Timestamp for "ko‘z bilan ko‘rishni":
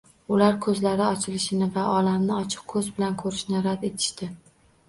2.75-3.63